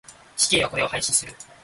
[0.35, 1.33] 死刑はこれを廃止する。